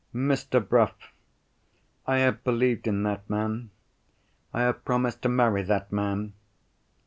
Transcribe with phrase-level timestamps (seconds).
[0.15, 0.59] "Mr.
[0.67, 1.13] Bruff!
[2.07, 3.69] I have believed in that man.
[4.51, 6.33] I have promised to marry that man.